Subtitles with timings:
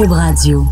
[0.00, 0.64] Cube Radio.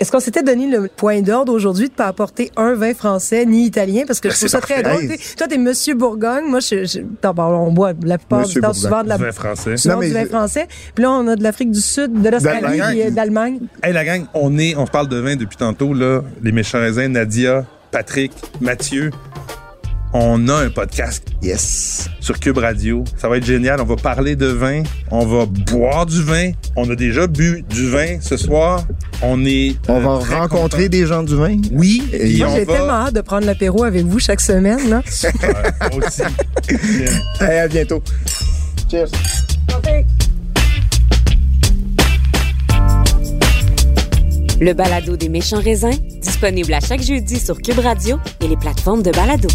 [0.00, 3.44] Est-ce qu'on s'était donné le point d'ordre aujourd'hui de ne pas apporter un vin français
[3.44, 4.04] ni italien?
[4.06, 5.06] Parce que je Ben, trouve c'est ça très drôle.
[5.06, 6.44] T'sais, Toi, t'es Monsieur Bourgogne.
[6.48, 8.82] Moi, je, je, on boit la plupart Monsieur du temps Bourgogne.
[8.82, 9.76] souvent de la, Vin français.
[9.76, 10.66] souvent Non, mais- du vin français.
[10.94, 12.90] Puis là, on a de l'Afrique du Sud, de l'Australie D'Allemagne.
[12.92, 13.58] puis euh, d'Allemagne.
[13.82, 17.08] Hey la gang, on est, on parle de vin depuis tantôt là, les méchants raisins,
[17.08, 19.10] Nadia, Patrick, Mathieu.
[20.16, 22.08] On a un podcast Yes.
[22.20, 23.02] sur Cube Radio.
[23.16, 23.80] Ça va être génial.
[23.80, 24.84] On va parler de vin.
[25.10, 26.52] On va boire du vin.
[26.76, 28.84] On a déjà bu du vin ce soir.
[29.22, 29.74] On est.
[29.88, 31.56] On euh, va très rencontrer des gens du vin.
[31.72, 32.04] Oui.
[32.12, 34.88] Et Moi, j'ai va- tellement hâte de prendre l'apéro avec vous chaque semaine.
[34.88, 35.02] Là.
[35.92, 36.22] Moi aussi.
[37.40, 38.00] Hey, à bientôt.
[38.90, 39.08] Cheers.
[44.60, 45.90] Le balado des méchants raisins,
[46.22, 49.48] disponible à chaque jeudi sur Cube Radio et les plateformes de balado.